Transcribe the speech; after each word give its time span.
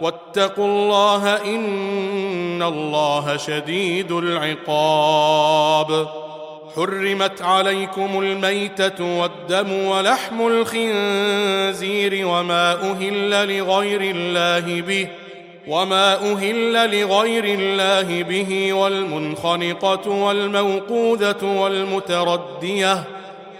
واتقوا 0.00 0.66
الله 0.66 1.36
إن 1.44 2.62
الله 2.62 3.36
شديد 3.36 4.12
العقاب. 4.12 6.08
حرمت 6.76 7.42
عليكم 7.42 8.20
الميتة 8.20 9.18
والدم 9.20 9.72
ولحم 9.72 10.46
الخنزير 10.46 12.26
وما 12.26 12.72
أهل 12.72 13.58
لغير 13.58 14.00
الله 14.00 14.80
به 14.80 15.08
وما 15.68 16.32
أهل 16.32 17.00
لغير 17.00 17.44
الله 17.44 18.22
به 18.22 18.72
والمنخنقة 18.72 20.10
والموقوذة 20.10 21.44
والمتردية 21.44 23.04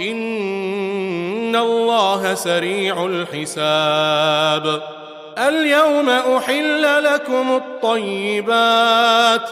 ان 0.00 1.56
الله 1.56 2.34
سريع 2.34 3.06
الحساب 3.06 4.82
اليوم 5.38 6.08
احل 6.08 7.04
لكم 7.04 7.52
الطيبات 7.56 9.50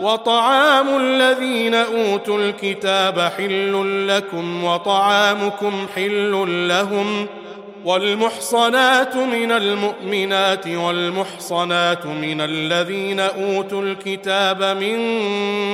وطعام 0.00 0.96
الذين 1.00 1.74
اوتوا 1.74 2.38
الكتاب 2.38 3.20
حل 3.20 4.08
لكم 4.08 4.64
وطعامكم 4.64 5.86
حل 5.94 6.68
لهم 6.68 7.26
والمحصنات 7.84 9.16
من 9.16 9.52
المؤمنات 9.52 10.66
والمحصنات 10.66 12.06
من 12.06 12.40
الذين 12.40 13.20
اوتوا 13.20 13.82
الكتاب 13.82 14.62
من 14.62 15.00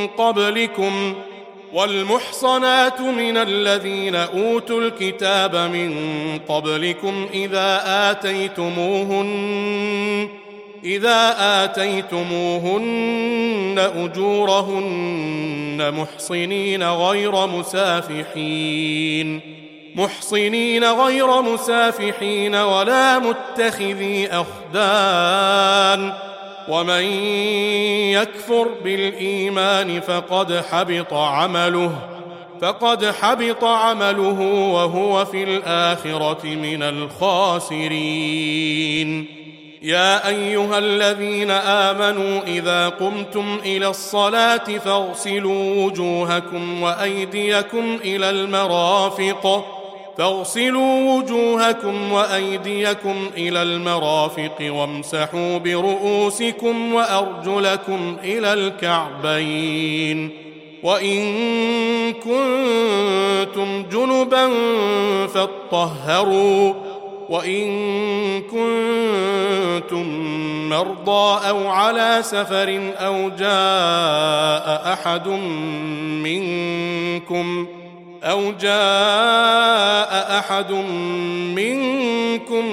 قبلكم 0.06 1.14
والمحصنات 1.72 3.00
من 3.00 3.36
الذين 3.36 4.14
أوتوا 4.14 4.80
الكتاب 4.80 5.56
من 5.56 5.94
قبلكم 6.48 7.28
إذا 7.34 7.82
آتيتموهن 8.10 9.30
إذا 10.84 11.36
آتيتموهن 11.64 13.10
أجورهن 13.96 15.94
محصنين 15.96 16.82
غير 16.82 17.46
مسافحين 17.46 19.40
محصنين 19.94 20.84
غير 20.84 21.42
مسافحين 21.42 22.54
ولا 22.54 23.18
متخذي 23.18 24.28
أخدان. 24.28 26.12
ومن 26.70 27.04
يكفر 28.12 28.68
بالإيمان 28.84 30.00
فقد 30.00 30.62
حبط 30.70 31.14
عمله 31.14 31.92
فقد 32.60 33.06
حبط 33.06 33.64
عمله 33.64 34.40
وهو 34.74 35.24
في 35.24 35.42
الآخرة 35.44 36.46
من 36.46 36.82
الخاسرين. 36.82 38.20
يا 39.82 40.28
أيها 40.28 40.78
الذين 40.78 41.50
آمنوا 41.50 42.42
إذا 42.46 42.88
قمتم 42.88 43.58
إلى 43.64 43.88
الصلاة 43.88 44.64
فاغسلوا 44.84 45.84
وجوهكم 45.84 46.82
وأيديكم 46.82 47.98
إلى 48.04 48.30
المرافق 48.30 49.64
فاغسلوا 50.20 51.12
وجوهكم 51.14 52.12
وأيديكم 52.12 53.30
إلى 53.36 53.62
المرافق 53.62 54.54
وامسحوا 54.60 55.58
برؤوسكم 55.58 56.94
وأرجلكم 56.94 58.16
إلى 58.24 58.52
الكعبين 58.52 60.30
وإن 60.82 61.22
كنتم 62.12 63.84
جنبا 63.92 64.50
فاطهروا 65.26 66.74
وإن 67.28 67.70
كنتم 68.42 70.06
مرضى 70.68 71.48
أو 71.48 71.68
على 71.68 72.18
سفر 72.22 72.92
أو 72.98 73.28
جاء 73.28 74.92
أحد 74.92 75.28
منكم 76.24 77.79
أو 78.24 78.52
جاء 78.52 80.38
أحد 80.38 80.72
منكم 81.56 82.64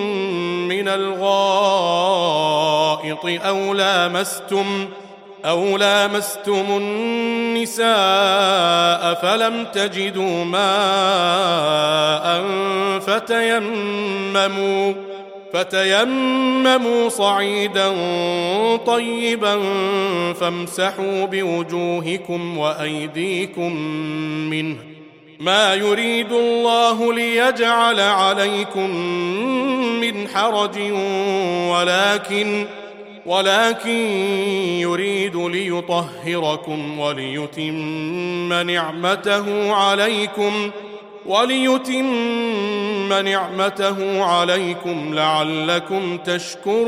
من 0.67 0.87
الغائط 0.87 2.45
أو 3.25 3.73
لامستم 3.73 4.87
أو 5.45 5.77
لامستم 5.77 6.65
النساء 6.69 7.87
فلم 9.13 9.65
تجدوا 9.73 10.43
ماء 10.43 12.43
فتيمموا 12.99 14.93
فتيمموا 15.53 17.09
صعيدا 17.09 17.93
طيبا 18.85 19.59
فامسحوا 20.33 21.25
بوجوهكم 21.25 22.57
وأيديكم 22.57 23.75
منه 24.49 24.96
ما 25.39 25.75
يريد 25.75 26.31
الله 26.31 27.13
ليجعل 27.13 27.99
عليكم 27.99 28.89
من 30.01 30.27
حرج 30.27 30.79
ولكن 31.71 32.65
ولكن 33.25 34.07
يريد 34.79 35.35
ليطهركم 35.35 36.99
وليتم 36.99 38.53
نعمته 38.53 39.73
عليكم 39.73 40.71
وليتم 41.25 43.13
نعمته 43.13 44.23
عليكم 44.23 45.13
لعلكم 45.13 46.17
تشكرون. 46.17 46.87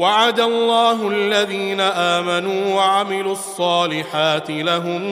وعد 0.00 0.40
الله 0.40 1.08
الذين 1.08 1.80
آمنوا 1.80 2.74
وعملوا 2.74 3.32
الصالحات 3.32 4.50
لهم 4.50 5.02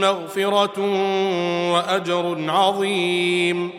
مغفرة 0.00 0.80
وأجر 1.72 2.36
عظيم. 2.48 3.70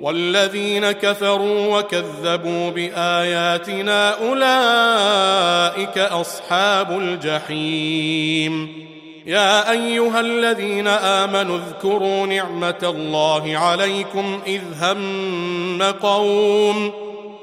والذين 0.00 0.92
كفروا 0.92 1.78
وكذبوا 1.78 2.70
بآياتنا 2.70 4.10
أولئك 4.28 5.98
أصحاب 5.98 6.98
الجحيم. 6.98 8.84
يا 9.26 9.70
أيها 9.70 10.20
الذين 10.20 10.86
آمنوا 10.88 11.58
اذكروا 11.58 12.26
نعمة 12.26 12.80
الله 12.82 13.58
عليكم 13.58 14.40
إذ 14.46 14.62
هم 14.80 15.82
قوم 15.82 16.92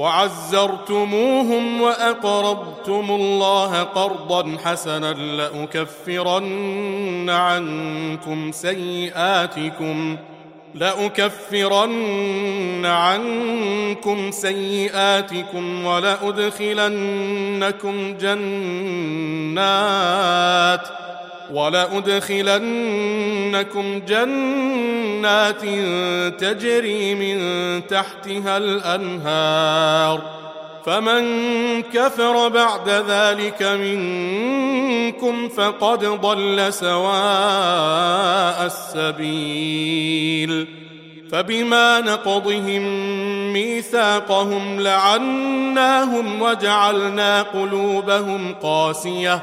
وعزرتموهم 0.00 1.80
وأقرضتم 1.80 3.10
الله 3.10 3.82
قرضا 3.82 4.56
حسنا 4.64 5.12
لأكفرن 5.12 6.50
عنكم 7.30 8.52
سيئاتكم 8.52 10.16
لأكفرن 10.74 12.00
عنكم 12.86 14.30
سيئاتكم 14.30 15.84
ولأدخلنكم 15.84 16.96
جنات 18.20 19.60
ولأدخلنكم 21.52 22.70
جنات 24.08 25.62
تجري 26.40 27.14
من 27.14 27.40
تحتها 27.86 28.56
الأنهار 28.56 30.40
فمن 30.86 31.22
كفر 31.82 32.48
بعد 32.48 32.88
ذلك 32.88 33.62
منكم 33.62 35.48
فقد 35.48 36.04
ضل 36.04 36.72
سواء 36.72 38.66
السبيل 38.66 40.66
فبما 41.32 42.00
نقضهم 42.00 42.82
ميثاقهم 43.52 44.80
لعناهم 44.80 46.42
وجعلنا 46.42 47.42
قلوبهم 47.42 48.54
قاسية 48.62 49.42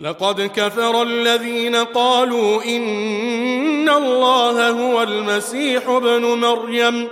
لقد 0.00 0.50
كفر 0.56 1.02
الذين 1.02 1.76
قالوا 1.76 2.64
إن 2.64 3.88
الله 3.88 4.70
هو 4.70 5.02
المسيح 5.02 5.88
ابن 5.88 6.22
مريم. 6.22 7.08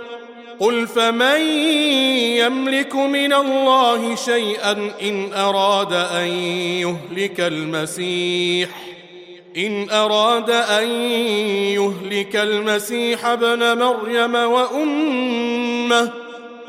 قل 0.59 0.87
فمن 0.87 1.41
يملك 2.37 2.95
من 2.95 3.33
الله 3.33 4.15
شيئا 4.15 4.91
إن 5.01 5.33
أراد 5.33 5.93
أن 5.93 6.27
يهلك 6.79 7.39
المسيح؟ 7.39 8.69
إن 9.57 9.89
أراد 9.89 10.49
أن 10.49 10.87
يهلك 11.73 12.35
المسيح 12.35 13.25
ابن 13.25 13.77
مريم 13.77 14.35
وأمه 14.35 16.11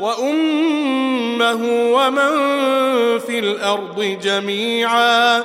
وأمه 0.00 1.61
ومن 1.92 2.30
في 3.18 3.38
الأرض 3.38 4.18
جميعا. 4.23 5.44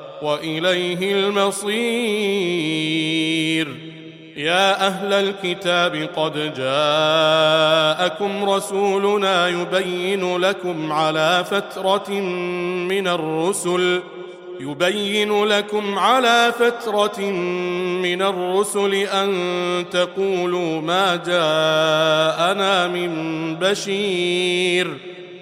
وإليه 0.23 1.13
المصير. 1.13 1.91
يا 4.37 4.87
أهل 4.87 5.13
الكتاب 5.13 6.09
قد 6.15 6.53
جاءكم 6.57 8.49
رسولنا 8.49 9.47
يبين 9.47 10.37
لكم 10.37 10.91
على 10.91 11.45
فترة 11.49 12.09
من 12.89 13.07
الرسل 13.07 14.01
يبين 14.59 15.43
لكم 15.43 15.99
على 15.99 16.53
فترة 16.59 17.21
من 18.01 18.21
الرسل 18.21 18.93
أن 18.93 19.85
تقولوا 19.91 20.81
ما 20.81 21.15
جاءنا 21.15 22.87
من 22.87 23.11
بشير. 23.55 25.10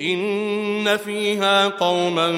ان 0.00 0.96
فيها 0.96 1.68
قوما 1.68 2.32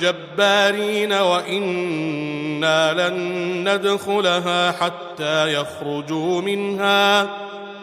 جبارين 0.00 1.12
وأنا 1.12 2.92
لن 3.08 3.68
ندخلها 3.68 4.72
حتى 4.72 5.54
يخرجوا 5.54 6.40
منها 6.40 7.28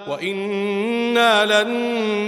وأنا 0.07 1.63
لن 1.63 1.69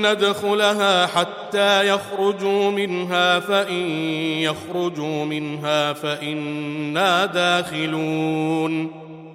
ندخلها 0.07 1.07
حتى 1.07 1.87
يخرجوا 1.87 2.71
منها 2.71 3.39
فان 3.39 3.89
يخرجوا 4.39 5.25
منها 5.25 5.93
فانا 5.93 7.25
داخلون 7.25 9.08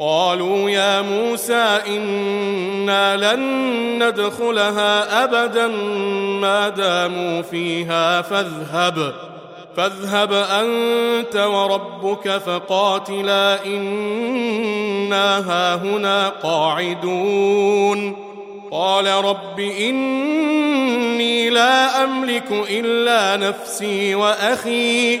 قالوا 0.00 0.70
يا 0.70 1.02
موسى 1.02 1.80
إنا 1.86 3.16
لن 3.16 3.42
ندخلها 4.02 5.24
أبدا 5.24 5.66
ما 6.40 6.68
داموا 6.68 7.42
فيها 7.42 8.22
فاذهب 8.22 9.14
فاذهب 9.76 10.32
أنت 10.32 11.36
وربك 11.36 12.28
فقاتلا 12.28 13.66
إنا 13.66 15.38
هاهنا 15.38 16.28
قاعدون. 16.28 18.16
قال 18.70 19.06
رب 19.06 19.60
إني 19.60 21.50
لا 21.50 22.04
أملك 22.04 22.52
إلا 22.70 23.36
نفسي 23.36 24.14
وأخي 24.14 25.20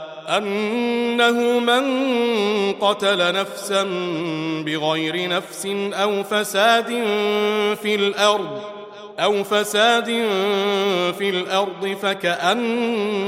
أنه 0.37 1.59
من 1.59 1.83
قتل 2.73 3.33
نفسا 3.33 3.83
بغير 4.65 5.29
نفس 5.29 5.65
أو 5.93 6.23
فساد 6.23 6.87
في 7.81 7.95
الأرض 7.95 8.61
أو 9.19 9.43
فساد 9.43 10.05
في 11.17 11.29
الأرض 11.29 11.97
فكأنما 12.01 13.19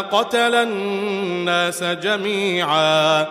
قتل 0.00 0.54
الناس 0.54 1.82
جميعا 1.82 3.26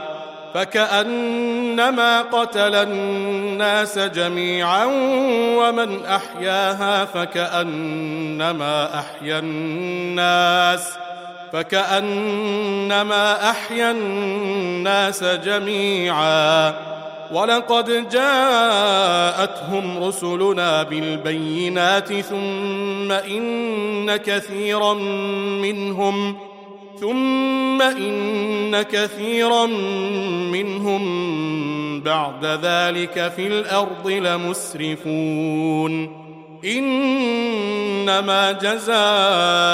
فكأنما 0.53 2.21
قتل 2.21 2.75
الناس 2.75 3.99
جميعا 3.99 4.85
ومن 5.57 6.05
أحياها 6.05 7.05
فكأنما 7.05 8.99
أحيا 8.99 9.39
الناس. 9.39 10.93
فكأنما 11.53 13.49
أحيا 13.49 13.91
الناس 13.91 15.23
جميعا 15.23 16.73
ولقد 17.31 18.09
جاءتهم 18.09 20.03
رسلنا 20.03 20.83
بالبينات 20.83 22.13
ثم 22.13 23.11
إن 23.11 24.15
كثيرا 24.15 24.93
منهم 25.63 26.35
ثم 26.99 27.81
إن 27.81 28.81
كثيرا 28.81 29.65
منهم 30.51 31.01
بعد 32.01 32.45
ذلك 32.45 33.31
في 33.35 33.47
الأرض 33.47 34.07
لمسرفون 34.07 35.41
إنما 36.65 38.51
جزاء 38.51 39.70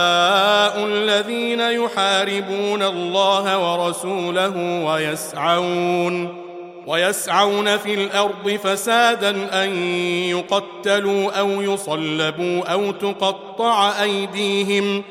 يحاربون 2.17 2.83
الله 2.83 3.73
ورسوله 3.73 4.83
ويسعون 4.85 6.43
ويسعون 6.87 7.77
في 7.77 7.93
الأرض 7.93 8.49
فسادا 8.63 9.63
أن 9.63 9.69
يقتلوا 10.29 11.39
أو 11.39 11.61
يصلبوا 11.61 12.65
أو 12.73 12.91
تقطع 12.91 14.03
أيديهم 14.03 15.03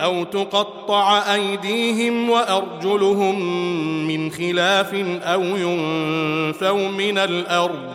أو 0.00 0.24
تقطع 0.24 1.34
أيديهم 1.34 2.30
وأرجلهم 2.30 3.40
من 4.06 4.30
خلاف 4.30 4.94
أو 5.22 5.42
ينفوا 5.42 6.88
من 6.88 7.18
الأرض. 7.18 7.94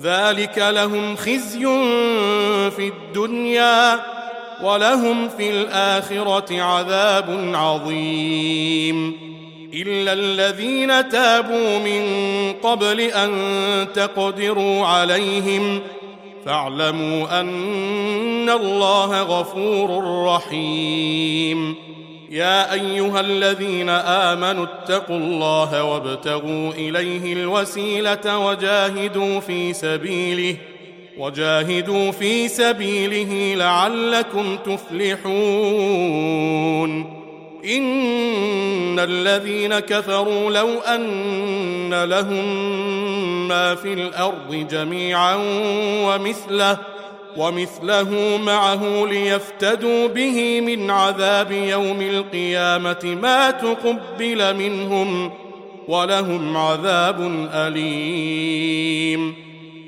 ذلك 0.00 0.58
لهم 0.58 1.16
خزي 1.16 1.64
في 2.70 2.88
الدنيا 2.88 4.15
ولهم 4.62 5.28
في 5.28 5.50
الآخرة 5.50 6.62
عذاب 6.62 7.52
عظيم. 7.54 9.26
إلا 9.74 10.12
الذين 10.12 11.08
تابوا 11.08 11.78
من 11.78 12.02
قبل 12.52 13.00
أن 13.00 13.32
تقدروا 13.94 14.86
عليهم 14.86 15.80
فاعلموا 16.46 17.40
أن 17.40 18.50
الله 18.50 19.22
غفور 19.22 20.04
رحيم. 20.24 21.74
يا 22.30 22.72
أيها 22.72 23.20
الذين 23.20 23.88
آمنوا 23.88 24.64
اتقوا 24.64 25.16
الله 25.16 25.84
وابتغوا 25.84 26.72
إليه 26.72 27.32
الوسيلة 27.32 28.38
وجاهدوا 28.38 29.40
في 29.40 29.72
سبيله 29.72 30.56
وجاهدوا 31.18 32.10
في 32.10 32.48
سبيله 32.48 33.54
لعلكم 33.54 34.56
تفلحون. 34.56 35.36
إن 37.64 38.98
الذين 38.98 39.78
كفروا 39.78 40.50
لو 40.50 40.78
أن 40.78 42.04
لهم 42.04 42.44
ما 43.48 43.74
في 43.74 43.92
الأرض 43.92 44.66
جميعا 44.70 45.34
ومثله 46.04 46.78
ومثله 47.36 48.38
معه 48.46 49.06
ليفتدوا 49.06 50.06
به 50.06 50.60
من 50.60 50.90
عذاب 50.90 51.52
يوم 51.52 52.00
القيامة 52.00 53.18
ما 53.22 53.50
تقبل 53.50 54.56
منهم 54.56 55.32
ولهم 55.88 56.56
عذاب 56.56 57.48
أليم. 57.54 59.45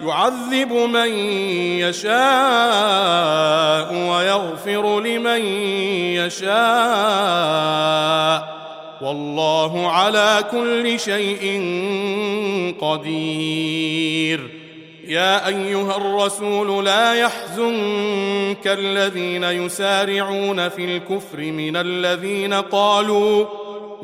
يعذب 0.00 0.72
من 0.72 1.14
يشاء 1.78 2.14
ويغفر 3.94 5.00
لمن 5.00 5.40
يشاء. 6.14 6.56
والله 9.00 9.90
على 9.90 10.44
كل 10.50 11.00
شيء 11.00 11.62
قدير. 12.80 14.50
يا 15.06 15.48
أيها 15.48 15.96
الرسول 15.96 16.84
لا 16.84 17.14
يحزنك 17.14 18.66
الذين 18.66 19.44
يسارعون 19.44 20.68
في 20.68 20.84
الكفر 20.84 21.38
من 21.38 21.76
الذين 21.76 22.54
قالوا 22.54 23.46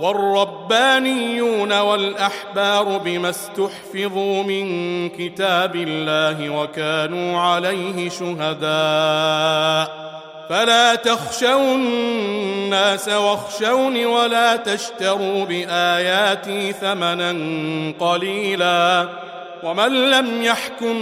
والربانيون 0.00 1.78
والأحبار 1.78 2.98
بما 3.04 3.30
استحفظوا 3.30 4.42
من 4.42 5.08
كتاب 5.08 5.76
الله 5.76 6.50
وكانوا 6.50 7.40
عليه 7.40 8.08
شهداء. 8.08 10.06
فلا 10.48 10.94
تخشوا 10.94 11.74
الناس 11.74 13.08
واخشوني 13.08 14.06
ولا 14.06 14.56
تشتروا 14.56 15.44
بآياتي 15.44 16.72
ثمنا 16.72 17.32
قليلا. 18.00 19.08
ومن 19.62 20.10
لم 20.10 20.42
يحكم 20.42 20.94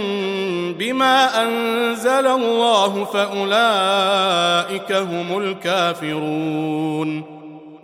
بما 0.73 1.43
أنزل 1.43 2.27
الله 2.27 3.05
فأولئك 3.05 4.91
هم 4.91 5.37
الكافرون. 5.37 7.34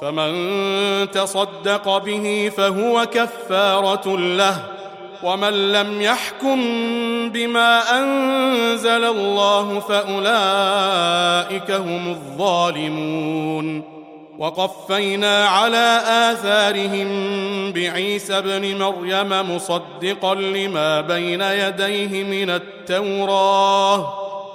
فمن 0.00 1.10
تصدق 1.10 1.98
به 1.98 2.52
فهو 2.56 3.06
كفارة 3.06 4.16
له. 4.16 4.56
ومن 5.22 5.72
لم 5.72 6.02
يحكم 6.02 6.60
بما 7.30 7.98
أنزل 7.98 9.04
الله 9.04 9.80
فأولئك 9.80 11.70
هم 11.70 12.08
الظالمون. 12.08 13.82
وقفينا 14.38 15.44
على 15.44 16.00
آثارهم 16.06 17.08
بعيسى 17.72 18.38
ابن 18.38 18.78
مريم 18.78 19.56
مصدقا 19.56 20.34
لما 20.34 21.00
بين 21.00 21.40
يديه 21.40 22.24
من 22.24 22.50
التوراه. 22.50 24.29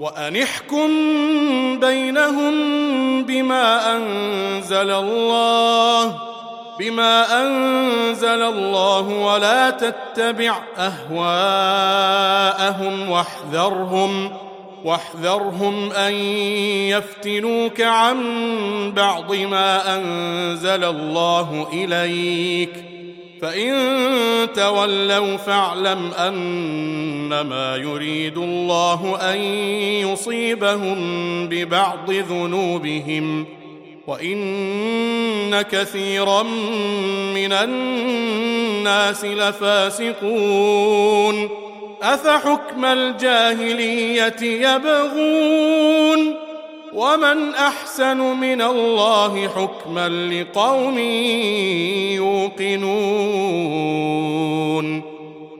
وأن 0.00 0.36
احكم 0.36 0.88
بينهم 1.80 2.54
بما 3.24 3.96
أنزل 3.96 4.90
الله 4.90 6.18
بما 6.78 7.42
أنزل 7.42 8.42
الله 8.42 9.08
ولا 9.08 9.70
تتبع 9.70 10.58
أهواءهم 10.78 12.00
واحذرهم 13.10 14.32
واحذرهم 14.84 15.92
أن 15.92 16.14
يفتنوك 16.88 17.80
عن 17.80 18.22
بعض 18.96 19.34
ما 19.34 19.96
أنزل 19.96 20.84
الله 20.84 21.68
إليك. 21.72 22.89
فإن 23.42 23.72
تولوا 24.54 25.36
فاعلم 25.36 26.10
أنما 26.18 27.76
يريد 27.76 28.38
الله 28.38 29.18
أن 29.32 29.40
يصيبهم 30.10 30.98
ببعض 31.48 32.10
ذنوبهم 32.10 33.46
وإن 34.06 35.62
كثيرا 35.62 36.42
من 37.34 37.52
الناس 37.52 39.24
لفاسقون 39.24 40.80
أفحكم 42.02 42.84
الجاهلية 42.84 44.42
يبغون 44.42 46.34
ومن 46.94 47.54
أحسن 47.54 48.18
من 48.18 48.62
الله 48.62 49.48
حكما 49.48 50.08
لقوم 50.08 50.98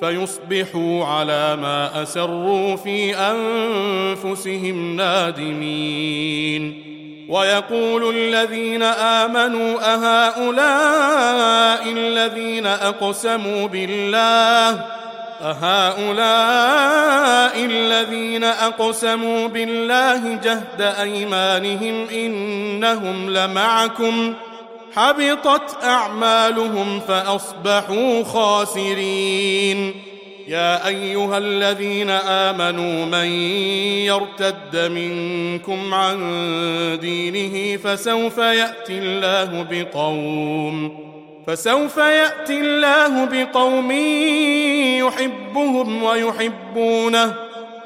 فيصبحوا 0.00 1.04
على 1.04 1.56
ما 1.56 2.02
أسروا 2.02 2.76
في 2.76 3.16
أنفسهم 3.16 4.96
نادمين. 4.96 6.84
ويقول 7.28 8.16
الذين 8.16 8.82
آمنوا 8.82 9.94
أهؤلاء 9.94 11.82
الذين 11.92 12.66
أقسموا 12.66 13.68
بالله 13.68 14.84
أهؤلاء 15.42 16.04
الذين 17.64 18.44
أقسموا 18.44 19.48
بالله 19.48 20.34
جهد 20.34 20.80
أيمانهم 20.80 22.06
إنهم 22.12 23.30
لمعكم. 23.30 24.34
حبطت 24.98 25.84
أعمالهم 25.84 27.00
فأصبحوا 27.00 28.24
خاسرين. 28.24 29.94
يا 30.48 30.86
أيها 30.86 31.38
الذين 31.38 32.10
آمنوا 32.10 33.04
من 33.04 33.26
يرتد 34.10 34.76
منكم 34.76 35.94
عن 35.94 36.18
دينه 37.00 37.76
فسوف 37.76 38.38
يأتي 38.38 38.98
الله 38.98 39.66
بقوم 39.70 41.08
فسوف 41.46 41.96
يأتي 41.96 42.60
الله 42.60 43.24
بقوم 43.24 43.92
يحبهم 45.06 46.02
ويحبونه. 46.02 47.47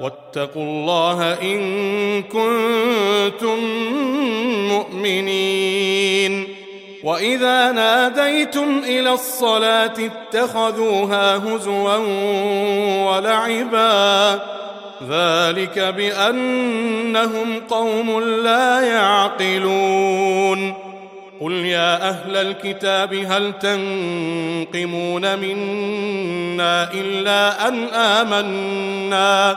واتقوا 0.00 0.62
الله 0.62 1.32
إن 1.42 2.22
كنتم 2.22 3.58
مؤمنين. 4.68 6.48
وإذا 7.04 7.72
ناديتم 7.72 8.82
إلى 8.84 9.12
الصلاة 9.12 9.94
اتخذوها 9.98 11.36
هزوا 11.36 11.96
ولعبا. 13.06 14.34
ذلك 15.10 15.78
بأنهم 15.78 17.60
قوم 17.70 18.20
لا 18.20 18.80
يعقلون. 18.80 20.74
قل 21.40 21.52
يا 21.52 22.08
أهل 22.08 22.36
الكتاب 22.36 23.14
هل 23.14 23.52
تنقمون 23.58 25.38
منا 25.38 26.92
إلا 26.92 27.68
أن 27.68 27.84
آمنا؟ 27.84 29.56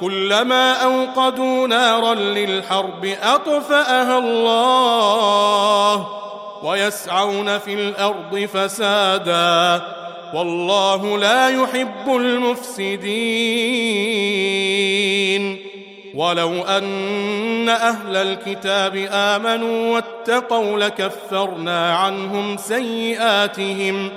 كلما 0.00 0.72
أوقدوا 0.72 1.68
نارا 1.68 2.14
للحرب 2.14 3.04
أطفأها 3.22 4.18
الله 4.18 6.06
ويسعون 6.62 7.58
في 7.58 7.74
الأرض 7.74 8.48
فسادا 8.54 9.82
والله 10.34 11.18
لا 11.18 11.48
يحب 11.48 12.16
المفسدين. 12.16 13.06
ولو 16.14 16.62
أن 16.62 17.68
أهل 17.68 18.16
الكتاب 18.16 19.08
آمنوا 19.12 19.94
واتقوا 19.94 20.78
لكفرنا 20.78 21.96
عنهم 21.96 22.56
سيئاتهم 22.56 24.10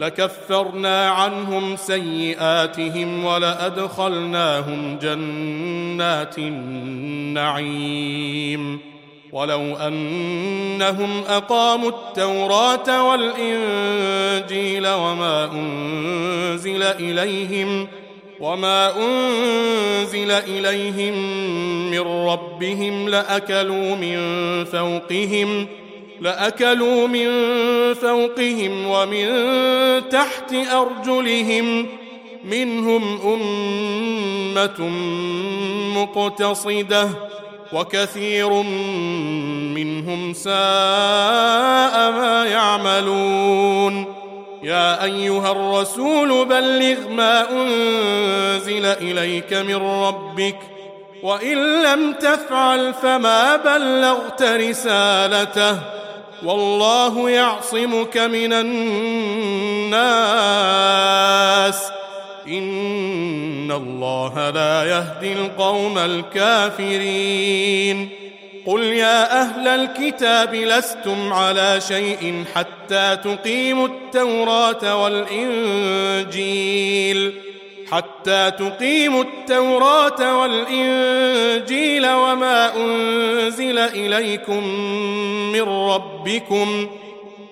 لكفرنا 0.00 1.08
عنهم 1.08 1.76
سيئاتهم 1.76 3.24
ولأدخلناهم 3.24 4.98
جنات 5.02 6.38
النعيم. 6.38 8.10
ولو 9.32 9.76
أنهم 9.76 11.22
أقاموا 11.28 11.90
التوراة 11.90 13.10
والإنجيل 13.10 14.88
وما 14.88 15.50
أنزل 15.52 16.82
إليهم 16.82 17.88
وما 18.40 18.92
أنزل 18.96 20.30
إليهم 20.30 21.14
من 21.90 22.00
ربهم 22.00 23.08
لأكلوا 23.08 23.96
من 23.96 24.18
فوقهم 24.64 25.66
لأكلوا 26.20 27.06
من 27.06 27.28
فوقهم 27.94 28.86
ومن 28.86 29.28
تحت 30.08 30.54
أرجلهم 30.54 31.86
منهم 32.44 33.20
أمة 33.24 34.88
مقتصدة 35.96 37.08
وكثير 37.72 38.62
منهم 39.74 40.32
ساء 40.32 40.52
ما 42.10 42.44
يعملون 42.46 44.14
يا 44.62 45.04
أيها 45.04 45.52
الرسول 45.52 46.44
بلغ 46.44 47.08
ما 47.08 47.50
أنزل 47.50 48.86
إليك 48.86 49.52
من 49.52 49.76
ربك 49.76 50.56
وإن 51.22 51.82
لم 51.82 52.12
تفعل 52.12 52.94
فما 52.94 53.56
بلغت 53.56 54.42
رسالته 54.42 55.99
والله 56.44 57.30
يعصمك 57.30 58.16
من 58.16 58.52
الناس. 58.52 60.00
إن 62.48 63.72
الله 63.72 64.50
لا 64.50 64.84
يهدي 64.84 65.32
القوم 65.32 65.98
الكافرين. 65.98 68.08
قل 68.66 68.82
يا 68.82 69.42
أهل 69.42 69.68
الكتاب 69.68 70.54
لستم 70.54 71.32
على 71.32 71.80
شيء 71.88 72.44
حتى 72.54 73.18
تقيموا 73.24 73.88
التوراة 73.88 75.02
والإنجيل. 75.02 77.32
حتى 77.92 78.50
تقيموا 78.50 79.24
التوراة 79.24 80.40
والإنجيل 80.40 82.10
وما 82.10 82.76
أنزل 82.76 83.78
إليكم 83.78 84.64
من 85.52 85.62
ربكم 85.62 86.88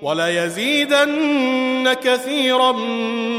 وليزيدن 0.02 1.92
كثيرا 2.02 2.72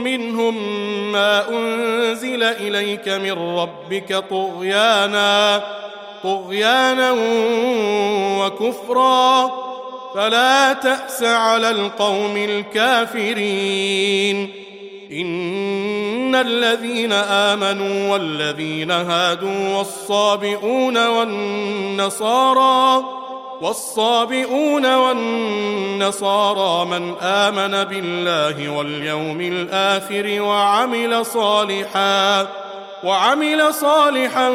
منهم 0.04 0.82
ما 1.12 1.50
أنزل 1.50 2.44
إليك 2.44 3.10
من 3.10 3.32
ربك 3.32 4.24
طغيانا 4.30 5.64
طغيانا 6.24 7.12
وكفرا. 8.40 9.52
فلا 10.16 10.74
تأس 10.74 11.24
على 11.24 11.70
القوم 11.70 12.38
الكافرين. 12.38 14.52
إن 15.12 16.36
الذين 16.36 17.14
آمنوا 17.14 18.12
والذين 18.12 18.92
هادوا 18.92 19.78
والصابئون 19.78 21.08
والنصارى 21.08 22.60
والصابئون 23.62 24.96
والنصارى 24.96 26.86
من 26.86 27.16
آمن 27.22 27.84
بالله 27.84 28.70
واليوم 28.70 29.42
الآخر 29.42 30.42
وعمل 30.42 31.26
صالحا 31.26 32.48
وعمل 33.04 33.74
صالحا 33.74 34.52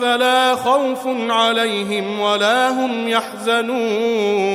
فلا 0.00 0.54
خوف 0.54 1.06
عليهم 1.30 2.20
ولا 2.20 2.70
هم 2.70 3.08
يحزنون. 3.08 4.54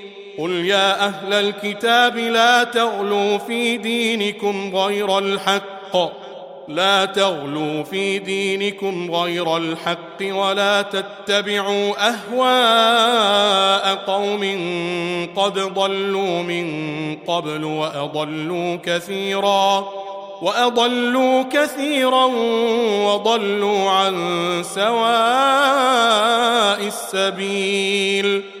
قل 0.41 0.65
يا 0.65 1.05
أهل 1.05 1.33
الكتاب 1.33 2.17
لا 2.17 2.63
تغلوا 2.63 3.37
في 3.37 3.77
دينكم 3.77 4.75
غير 4.75 5.17
الحق 5.17 5.97
لا 6.67 7.05
تغلوا 7.05 7.83
في 7.83 8.19
دينكم 8.19 9.11
غير 9.15 9.57
الحق 9.57 10.21
ولا 10.21 10.81
تتبعوا 10.81 11.93
اهواء 12.09 13.95
قوم 13.95 14.41
قد 15.35 15.53
ضلوا 15.53 16.41
من 16.41 17.15
قبل 17.27 17.63
واضلوا 17.63 18.75
كثيرا 18.75 19.89
واضلوا 20.41 21.43
كثيرا 21.43 22.25
وضلوا 23.05 23.89
عن 23.89 24.15
سواء 24.63 24.91
السبيل 26.87 28.60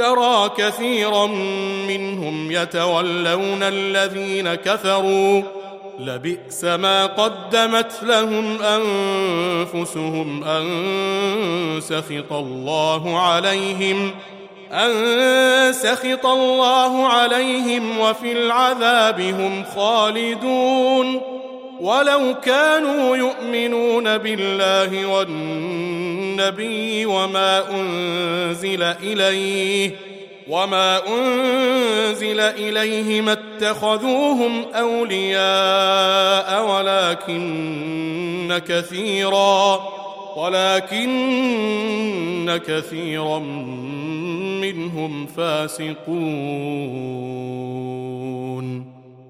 ترى 0.00 0.50
كثيرا 0.56 1.26
منهم 1.88 2.50
يتولون 2.52 3.62
الذين 3.62 4.54
كفروا. 4.54 5.42
لبئس 5.98 6.64
ما 6.64 7.06
قدمت 7.06 7.92
لهم 8.02 8.62
أنفسهم 8.62 10.44
أن 10.44 11.80
سخط 11.80 12.32
الله 12.32 13.20
عليهم 13.20 14.10
أن 14.72 15.72
سخط 15.72 16.26
الله 16.26 17.06
عليهم 17.06 17.98
وفي 17.98 18.32
العذاب 18.32 19.20
هم 19.20 19.64
خالدون. 19.76 21.20
ولو 21.80 22.34
كانوا 22.44 23.16
يؤمنون 23.16 24.18
بالله 24.18 25.06
والنبي 26.40 27.06
وما 27.06 27.70
أنزل 27.70 28.82
إليه 28.82 29.96
وما 30.48 31.00
أنزل 31.08 32.40
إليه 32.40 33.20
ما 33.20 33.32
اتخذوهم 33.32 34.64
أولياء 34.74 36.66
ولكن 36.70 38.60
كثيرا 38.68 39.80
ولكن 40.36 41.80
كثيرا 42.66 43.38
منهم 44.60 45.26
فاسقون. 45.26 46.00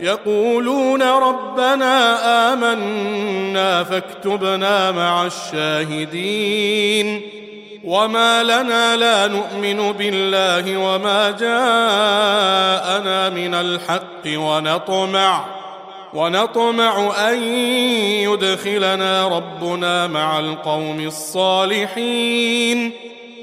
يقولون 0.00 1.02
ربنا 1.02 2.52
آمنا 2.52 3.84
فاكتبنا 3.84 4.92
مع 4.92 5.26
الشاهدين 5.26 7.20
وما 7.84 8.42
لنا 8.42 8.96
لا 8.96 9.26
نؤمن 9.26 9.92
بالله 9.92 10.76
وما 10.76 11.30
جاءنا 11.30 13.30
من 13.30 13.54
الحق 13.54 14.26
ونطمع 14.26 15.44
ونطمع 16.14 17.12
أن 17.30 17.42
يدخلنا 18.22 19.28
ربنا 19.28 20.06
مع 20.06 20.38
القوم 20.38 21.00
الصالحين 21.00 22.92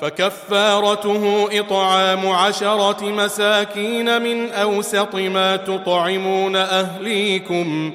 فكفارته 0.00 1.48
إطعام 1.60 2.28
عشرة 2.28 3.04
مساكين 3.04 4.22
من 4.22 4.52
أوسط 4.52 5.14
ما 5.14 5.56
تطعمون 5.56 6.56
أهليكم 6.56 7.92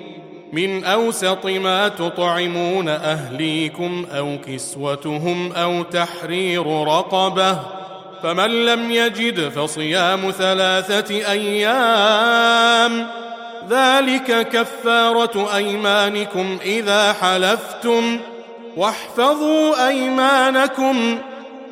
من 0.54 0.84
أوسط 0.84 1.46
ما 1.46 1.88
تطعمون 1.88 2.90
أهليكم 2.90 4.06
أو 4.12 4.38
كسوتهم 4.48 5.52
أو 5.52 5.84
تحرير 5.84 6.84
رقبة 6.84 7.60
فمن 8.24 8.66
لم 8.66 8.92
يجد 8.92 9.50
فصيام 9.50 10.32
ثلاثة 10.32 11.32
أيام. 11.32 13.08
ذلك 13.70 14.48
كفارة 14.50 15.56
أيمانكم 15.56 16.58
إذا 16.66 17.14
حلفتم 17.14 18.20
واحفظوا 18.78 19.88
أيمانكم. 19.88 21.18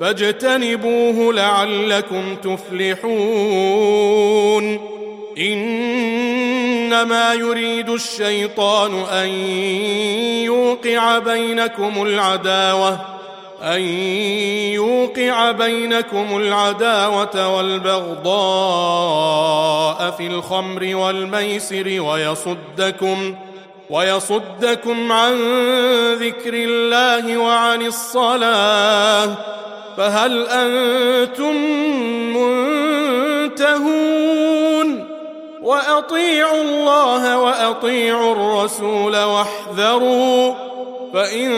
فاجتنبوه 0.00 1.32
لعلكم 1.32 2.36
تفلحون. 2.36 3.36
إنما 5.38 7.34
يريد 7.34 7.88
الشيطان 7.88 9.04
أن 9.04 9.28
يوقع 10.44 11.18
بينكم 11.18 12.02
العداوة 12.02 13.16
أن 13.62 13.80
يوقع 14.72 15.50
بينكم 15.50 16.36
العداوة 16.36 17.56
والبغضاء 17.56 18.36
في 20.10 20.26
الخمر 20.26 20.96
والميسر 20.96 22.00
ويصدكم 22.00 23.34
ويصدكم 23.90 25.12
عن 25.12 25.34
ذكر 26.14 26.54
الله 26.54 27.36
وعن 27.38 27.82
الصلاة. 27.82 29.36
فهل 29.96 30.46
أنتم 30.46 31.56
منتهون؟ 33.56 35.06
وأطيعوا 35.62 36.62
الله 36.62 37.38
وأطيعوا 37.38 38.32
الرسول 38.32 39.16
واحذروا 39.16 40.54
فإن 41.12 41.50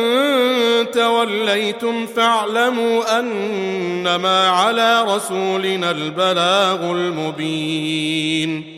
توليتم 0.92 2.06
فاعلموا 2.06 3.18
أنما 3.18 4.48
على 4.48 5.02
رسولنا 5.02 5.90
البلاغ 5.90 6.90
المبين. 6.90 8.77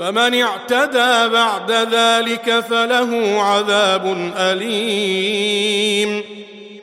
فمن 0.00 0.42
اعتدى 0.42 1.28
بعد 1.32 1.72
ذلك 1.72 2.60
فله 2.70 3.42
عذاب 3.42 4.32
أليم. 4.36 6.22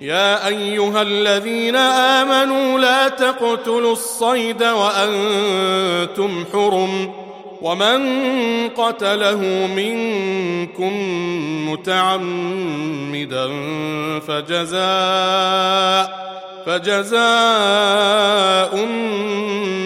يا 0.01 0.47
أيها 0.47 1.01
الذين 1.01 1.75
آمنوا 1.75 2.79
لا 2.79 3.07
تقتلوا 3.07 3.93
الصيد 3.93 4.63
وأنتم 4.63 6.45
حرم 6.53 7.11
ومن 7.61 7.99
قتله 8.69 9.41
منكم 9.75 10.93
متعمدا 11.71 13.49
فجزاء 14.27 14.77
فجزاء 16.67 17.25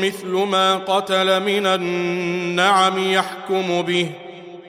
مثل 0.02 0.28
ما 0.28 0.76
قتل 0.76 1.40
من 1.40 1.66
النعم 1.66 3.12
يحكم 3.14 3.82
به 3.82 4.10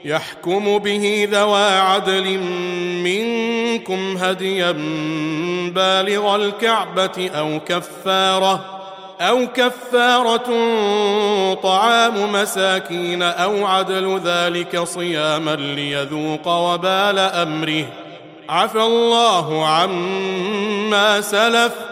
يحكم 0.05 0.79
به 0.79 1.29
ذوى 1.33 1.65
عدل 1.65 2.39
منكم 3.05 4.17
هديا 4.17 4.73
بالغ 5.75 6.37
الكعبة 6.37 7.31
أو 7.35 7.61
كفارة 7.69 8.65
أو 9.21 9.47
كفارة 9.47 10.49
طعام 11.55 12.33
مساكين 12.33 13.23
أو 13.23 13.67
عدل 13.67 14.21
ذلك 14.25 14.85
صياما 14.85 15.57
ليذوق 15.57 16.49
وبال 16.49 17.19
أمره. 17.19 17.85
عفى 18.49 18.83
الله 18.83 19.67
عما 19.67 21.21
سلف. 21.21 21.92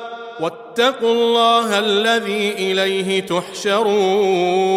واتقوا 0.39 1.11
الله 1.11 1.79
الذي 1.79 2.51
إليه 2.51 3.25
تحشرون. 3.25 4.71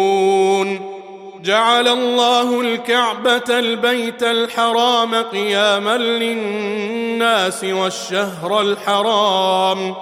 جعل 1.41 1.87
الله 1.87 2.61
الكعبة 2.61 3.59
البيت 3.59 4.23
الحرام 4.23 5.15
قياما 5.15 5.97
للناس 5.97 7.63
والشهر 7.63 8.61
الحرام 8.61 9.95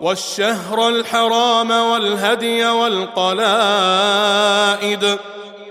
والشهر 0.00 0.88
الحرام 0.88 1.70
والهدي 1.70 2.66
والقلائد. 2.66 3.58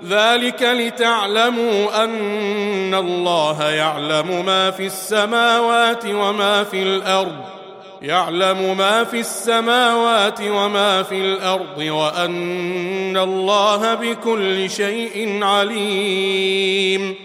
ذلك 0.10 0.64
لتعلموا 0.64 2.04
أن 2.04 2.94
الله 2.94 3.70
يعلم 3.70 4.46
ما 4.46 4.72
في 4.72 4.86
السماوات 4.86 6.06
وما 6.06 6.64
في 6.64 6.84
الأرض. 6.84 7.55
يعلم 8.06 8.78
ما 8.78 9.04
في 9.04 9.20
السماوات 9.20 10.40
وما 10.42 11.04
في 11.04 11.16
الأرض 11.16 11.78
وأن 11.78 13.18
الله 13.18 13.94
بكل 13.94 14.70
شيء 14.70 15.44
عليم. 15.44 17.16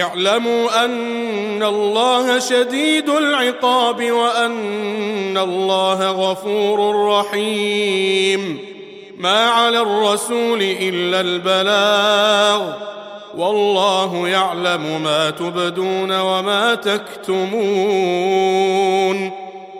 اعلموا 0.00 0.84
أن 0.84 1.62
الله 1.62 2.38
شديد 2.38 3.08
العقاب 3.08 4.10
وأن 4.10 5.38
الله 5.38 6.10
غفور 6.10 7.08
رحيم. 7.08 8.58
ما 9.18 9.50
على 9.50 9.80
الرسول 9.80 10.62
إلا 10.62 11.20
البلاغ. 11.20 12.72
والله 13.36 14.28
يعلم 14.28 15.02
ما 15.02 15.30
تبدون 15.30 16.20
وما 16.20 16.74
تكتمون. 16.74 19.45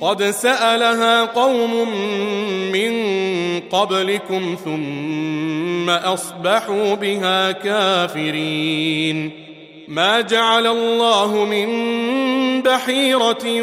قد 0.00 0.22
سألها 0.22 1.24
قوم 1.24 1.88
من 2.72 2.92
قبلكم 3.60 4.56
ثم 4.64 5.90
أصبحوا 5.90 6.94
بها 6.94 7.52
كافرين. 7.52 9.30
ما 9.88 10.20
جعل 10.20 10.66
الله 10.66 11.44
من 11.44 11.68
بحيرة 12.62 13.62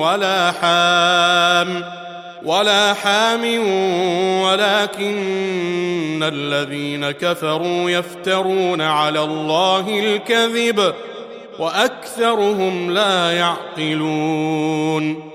ولا 0.01 0.53
حام. 0.53 2.00
ولا 2.45 2.95
حام 2.95 3.45
ولكن 4.43 6.23
الذين 6.23 7.11
كفروا 7.11 7.91
يفترون 7.91 8.81
على 8.81 9.21
الله 9.21 9.99
الكذب 9.99 10.95
وأكثرهم 11.59 12.91
لا 12.91 13.33
يعقلون 13.33 15.31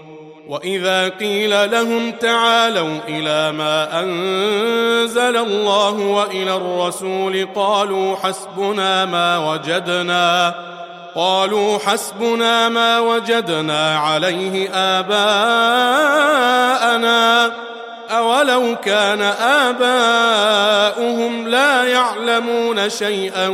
وإذا 0.48 1.10
قيل 1.10 1.72
لهم 1.72 2.12
تعالوا 2.12 2.98
إلى 3.08 3.52
ما 3.52 4.00
أنزل 4.04 5.38
الله 5.38 5.92
وإلى 5.92 6.56
الرسول 6.56 7.48
قالوا 7.56 8.16
حسبنا 8.16 9.06
ما 9.06 9.52
وجدنا 9.52 10.56
قالوا 11.16 11.78
حسبنا 11.78 12.70
ما 12.70 13.00
وجدنا 13.00 13.98
عليه 13.98 14.70
آباءنا. 14.74 15.16
أولو 18.12 18.76
كان 18.84 19.22
آباؤهم 19.72 21.48
لا 21.48 21.84
يعلمون 21.84 22.90
شيئا 22.90 23.48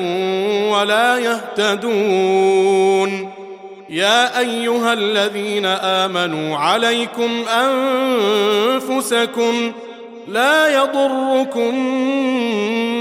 ولا 0.72 1.18
يهتدون. 1.18 3.12
يا 3.90 4.40
أيها 4.40 4.94
الذين 4.94 5.66
آمنوا 5.66 6.58
عليكم 6.58 7.46
أنفسكم 8.78 9.72
لا 10.28 10.68
يضركم 10.84 11.76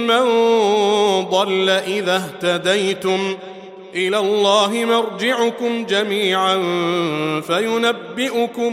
من 0.06 0.24
ضل 1.30 1.70
إذا 1.70 2.16
اهتديتم. 2.16 3.36
إلى 3.95 4.18
الله 4.18 4.84
مرجعكم 4.84 5.86
جميعا 5.86 6.57
فينبئكم 7.41 8.72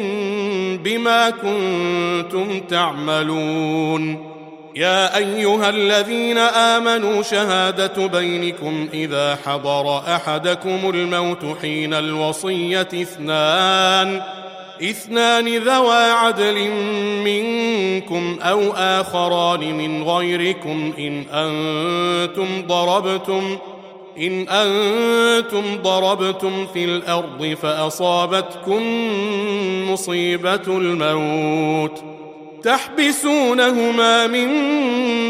بما 0.84 1.30
كنتم 1.30 2.60
تعملون. 2.60 4.38
يا 4.76 5.18
أيها 5.18 5.70
الذين 5.70 6.38
آمنوا 6.38 7.22
شهادة 7.22 8.08
بينكم 8.08 8.88
إذا 8.94 9.38
حضر 9.46 9.98
أحدكم 9.98 10.80
الموت 10.94 11.46
حين 11.62 11.94
الوصية 11.94 12.82
اثنان 12.82 14.22
اثنان 14.82 15.58
ذوى 15.58 16.12
عدل 16.12 16.70
منكم 17.24 18.40
أو 18.42 18.72
آخران 18.72 19.78
من 19.78 20.04
غيركم 20.04 20.94
إن 21.00 21.26
أنتم 21.32 22.68
ضربتم 22.68 23.58
إن 24.18 24.48
أنتم 24.50 25.64
ضربتم 25.84 26.68
في 26.74 26.86
الأرض 26.86 27.58
فأصابتكم 27.62 28.82
مصيبة 29.92 30.68
الموت. 30.68 32.04
تحبسونهما 32.64 34.28
من 34.28 34.50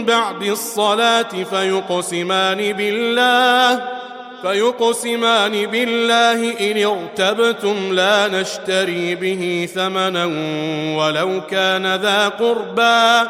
بعد 0.06 0.44
الصلاة 0.44 1.44
فيقسمان 1.50 2.74
بالله 2.74 3.84
فيقسمان 4.42 5.66
بالله 5.66 6.72
إن 6.72 6.86
ارتبتم 6.86 7.94
لا 7.94 8.28
نشتري 8.28 9.16
به 9.16 9.70
ثمنا 9.76 10.26
ولو 10.98 11.42
كان 11.50 11.96
ذا 11.96 12.28
قربى. 12.28 13.30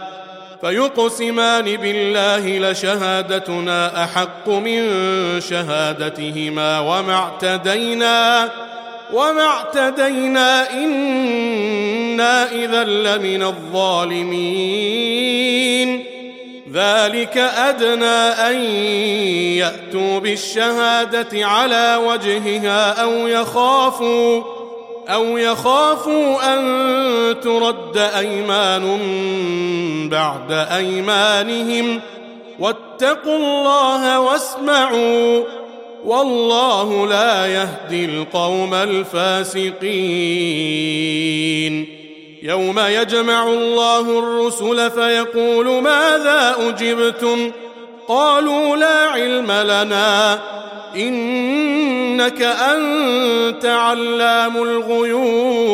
فيقسمان 0.61 1.77
بالله 1.77 2.71
لشهادتنا 2.71 4.03
أحق 4.03 4.49
من 4.49 4.81
شهادتهما 5.41 6.79
وما 6.79 7.13
اعتدينا 7.13 8.49
وما 9.13 9.45
اعتدينا 9.45 10.71
إنا 10.73 12.51
إذا 12.51 12.83
لمن 12.83 13.43
الظالمين. 13.43 14.81
ذلك 16.73 17.37
أدنى 17.37 18.05
أن 18.47 18.55
يأتوا 19.57 20.19
بالشهادة 20.19 21.47
على 21.47 21.99
وجهها 22.05 23.01
أو 23.01 23.27
يخافوا 23.27 24.60
أو 25.09 25.37
يخافوا 25.37 26.53
أن 26.53 26.61
ترد 27.41 27.97
أيمان 27.97 28.99
بعد 30.09 30.51
أيمانهم 30.51 32.01
واتقوا 32.59 33.37
الله 33.37 34.19
واسمعوا 34.19 35.43
والله 36.05 37.07
لا 37.07 37.45
يهدي 37.45 38.05
القوم 38.05 38.73
الفاسقين. 38.73 39.81
يوم 42.43 42.79
يجمع 42.79 43.47
الله 43.47 44.19
الرسل 44.19 44.91
فيقول 44.91 45.81
ماذا 45.81 46.55
أجبتم؟ 46.59 47.51
قالوا 48.11 48.77
لا 48.77 49.09
علم 49.09 49.51
لنا 49.51 50.39
إنك 50.95 52.41
أنت 52.41 53.65
علام 53.65 54.57
الغيوب. 54.57 55.71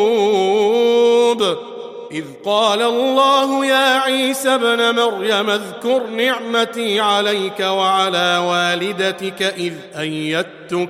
إذ 2.12 2.24
قال 2.44 2.82
الله 2.82 3.66
يا 3.66 3.98
عيسى 3.98 4.54
ابن 4.54 4.94
مريم 4.94 5.50
اذكر 5.50 6.06
نعمتي 6.06 7.00
عليك 7.00 7.60
وعلى 7.60 8.38
والدتك 8.48 9.42
إذ 9.42 9.74
أيدتك 9.98 10.88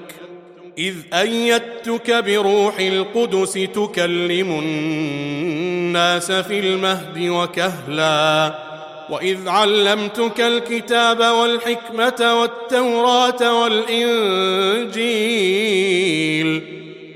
إذ 0.78 0.94
أيدتك 1.12 2.10
بروح 2.10 2.78
القدس 2.78 3.52
تكلم 3.52 4.58
الناس 4.58 6.32
في 6.32 6.58
المهد 6.60 7.28
وكهلا. 7.28 8.67
واذ 9.10 9.48
علمتك 9.48 10.40
الكتاب 10.40 11.20
والحكمه 11.20 12.40
والتوراه 12.40 13.62
والانجيل 13.62 15.18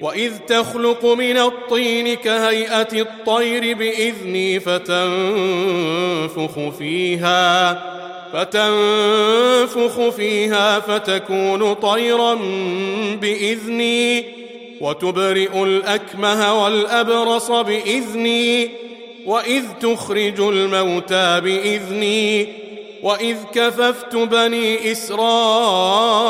واذ 0.00 0.38
تخلق 0.38 1.04
من 1.04 1.36
الطين 1.36 2.14
كهيئه 2.14 3.00
الطير 3.00 3.76
باذني 3.76 4.60
فتنفخ 4.60 4.98
فيها 6.78 7.82
فتنفخ 8.32 10.08
فيها 10.08 10.80
فتكون 10.80 11.74
طيرا 11.74 12.34
باذني 13.20 14.24
وتبرئ 14.80 15.62
الاكمه 15.62 16.64
والابرص 16.64 17.50
باذني 17.50 18.70
واذ 19.26 19.64
تخرج 19.80 20.40
الموتى 20.40 21.40
باذني 21.40 22.48
واذ 23.02 23.36
كففت 23.54 24.16
بني 24.16 24.92
اسرائيل 24.92 26.20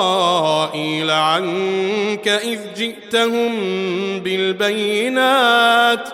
عنك 1.10 2.28
اذ 2.28 2.58
جئتهم 2.76 3.50
بالبينات 4.20 6.08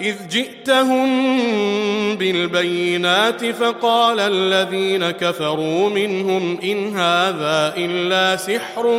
اذ 0.00 0.14
جئتهم 0.30 1.06
بالبينات 2.16 3.44
فقال 3.44 4.20
الذين 4.20 5.10
كفروا 5.10 5.90
منهم 5.90 6.58
ان 6.62 6.96
هذا 6.96 7.74
الا 7.76 8.36
سحر 8.36 8.98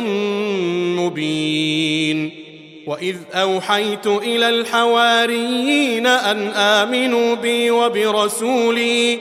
مبين 0.96 2.45
واذ 2.86 3.16
اوحيت 3.34 4.06
إلى 4.06 4.48
الحواريين 4.48 6.06
ان 6.06 6.48
امنوا 6.48 7.34
بي 7.34 7.70
وبرسولي 7.70 9.18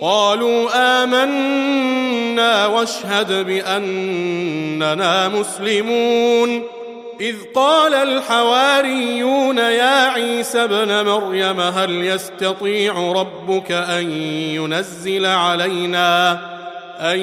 قالوا 0.00 0.70
امنا 1.04 2.66
واشهد 2.66 3.46
باننا 3.46 5.28
مسلمون 5.28 6.62
اذ 7.20 7.36
قال 7.54 7.94
الحواريون 7.94 9.58
يا 9.58 10.08
عيسى 10.08 10.64
ابن 10.64 11.04
مريم 11.10 11.60
هل 11.60 12.04
يستطيع 12.04 13.12
ربك 13.12 13.72
ان 13.72 14.10
ينزل 14.30 15.26
علينا 15.26 16.40
أن 17.02 17.18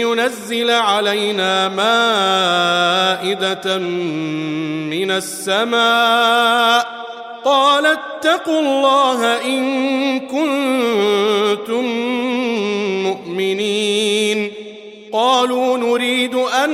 ينزل 0.00 0.70
علينا 0.70 1.68
مائدة 1.68 3.78
من 3.78 5.10
السماء. 5.10 7.04
قال 7.44 7.86
اتقوا 7.86 8.60
الله 8.60 9.44
إن 9.44 10.20
كنتم 10.20 11.84
مؤمنين. 13.02 14.52
قالوا 15.12 15.78
نريد 15.78 16.34
أن 16.34 16.70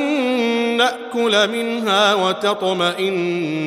نأكل 0.76 1.48
منها 1.48 2.14
وتطمئن 2.14 3.58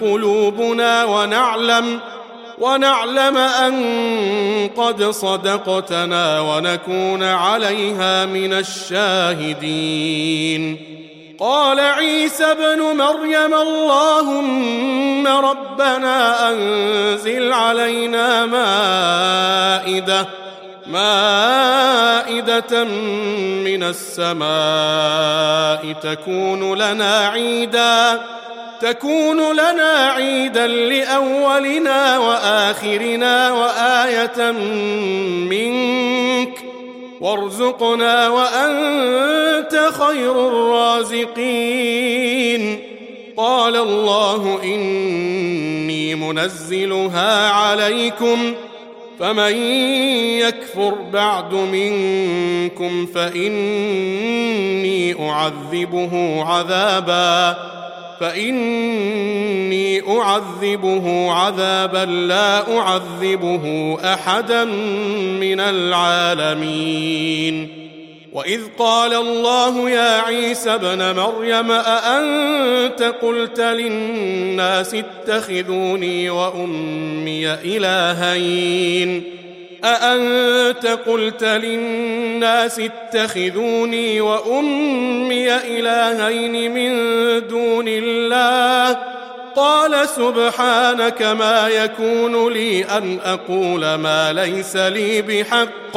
قلوبنا 0.00 1.04
ونعلم 1.04 2.00
ۖ 2.10 2.13
ونعلم 2.58 3.36
أن 3.36 3.74
قد 4.76 5.04
صدقتنا 5.04 6.40
ونكون 6.40 7.22
عليها 7.22 8.24
من 8.24 8.52
الشاهدين. 8.52 10.14
قال 11.40 11.80
عيسى 11.80 12.44
ابن 12.44 12.96
مريم 12.96 13.54
اللهم 13.54 15.26
ربنا 15.26 16.50
أنزل 16.50 17.52
علينا 17.52 18.46
مائدة 18.46 20.26
مائدة 20.86 22.84
من 23.64 23.82
السماء 23.82 24.44
تكون 26.02 26.78
لنا 26.78 27.28
عيدا. 27.28 28.20
تكون 28.80 29.52
لنا 29.52 30.12
عيدا 30.16 30.66
لأولنا 30.66 32.18
وآخرنا 32.18 33.52
وآية 33.52 34.52
منك. 35.50 36.58
وارزقنا 37.20 38.28
وأنت 38.28 39.90
خير 39.92 40.48
الرازقين. 40.48 41.82
قال 43.36 43.76
الله 43.76 44.60
إني 44.64 46.14
منزلها 46.14 47.50
عليكم 47.50 48.54
فمن 49.20 49.56
يكفر 50.38 50.94
بعد 51.12 51.54
منكم 51.54 53.06
فإني 53.06 53.54
أعذبه 55.30 56.44
عذابا. 56.44 57.56
فإني 58.24 60.08
أعذبه 60.08 61.32
عذابا 61.32 62.04
لا 62.04 62.78
أعذبه 62.78 63.96
أحدا 64.04 64.64
من 65.40 65.60
العالمين. 65.60 67.68
وإذ 68.32 68.60
قال 68.78 69.14
الله 69.14 69.90
يا 69.90 70.20
عيسى 70.20 70.74
ابن 70.74 71.16
مريم 71.16 71.70
أأنت 71.70 73.02
قلت 73.22 73.60
للناس 73.60 74.94
اتخذوني 74.94 76.30
وأمي 76.30 77.54
إلهين؟ 77.54 79.22
أأنت 79.84 80.86
قلت 80.86 81.44
للناس 81.44 82.80
اتخذوني 82.80 84.20
وأمي 84.20 85.54
إلهين 85.56 86.74
من 86.74 86.92
دون 87.48 87.84
الله؟ 87.88 88.98
قال 89.56 90.08
سبحانك 90.08 91.22
ما 91.22 91.68
يكون 91.68 92.52
لي 92.52 92.84
أن 92.84 93.18
أقول 93.24 93.94
ما 93.94 94.32
ليس 94.32 94.76
لي 94.76 95.22
بحق. 95.22 95.96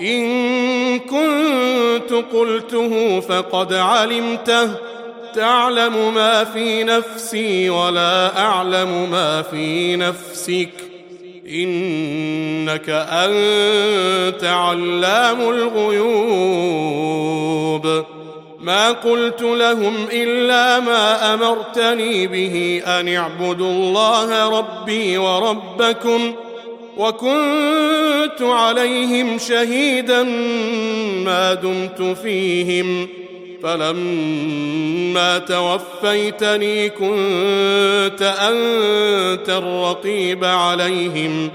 إن 0.00 0.98
كنت 0.98 2.12
قلته 2.32 3.20
فقد 3.20 3.74
علمته. 3.74 4.70
تعلم 5.34 6.14
ما 6.14 6.44
في 6.44 6.84
نفسي 6.84 7.70
ولا 7.70 8.38
أعلم 8.38 9.10
ما 9.10 9.42
في 9.42 9.96
نفسك. 9.96 10.91
إنك 11.46 12.88
أنت 12.88 14.44
علام 14.44 15.40
الغيوب. 15.40 16.42
ما 18.60 18.92
قلت 18.92 19.42
لهم 19.42 19.94
إلا 20.12 20.80
ما 20.80 21.34
أمرتني 21.34 22.26
به 22.26 22.82
أن 22.86 23.08
اعبدوا 23.08 23.70
الله 23.70 24.58
ربي 24.58 25.18
وربكم 25.18 26.34
وكنت 26.96 28.42
عليهم 28.42 29.38
شهيدا 29.38 30.22
ما 31.24 31.54
دمت 31.54 32.02
فيهم. 32.22 33.08
فلما 33.62 35.38
توفيتني 35.38 36.88
كنت 36.88 38.34
أنت 38.40 39.48
الرقيب 39.48 40.44
عليهم 40.44 41.50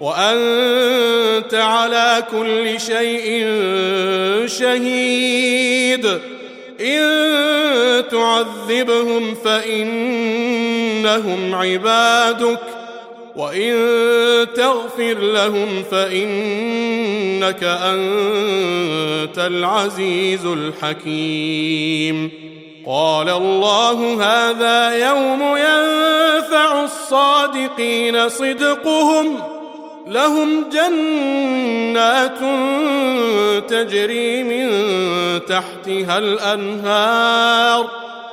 وأنت 0.00 1.54
على 1.54 2.24
كل 2.30 2.80
شيء 2.80 3.46
شهيد 4.46 6.06
إن 6.80 7.12
تعذبهم 8.10 9.34
فإنهم 9.34 10.34
عبادك 11.54 12.71
وان 13.36 13.72
تغفر 14.54 15.18
لهم 15.18 15.82
فانك 15.90 17.64
انت 17.64 19.38
العزيز 19.38 20.46
الحكيم 20.46 22.30
قال 22.86 23.28
الله 23.28 24.24
هذا 24.24 25.08
يوم 25.08 25.42
ينفع 25.42 26.84
الصادقين 26.84 28.28
صدقهم 28.28 29.38
لهم 30.06 30.64
جنات 30.72 32.38
تجري 33.68 34.42
من 34.42 34.70
تحتها 35.46 36.18
الانهار 36.18 37.90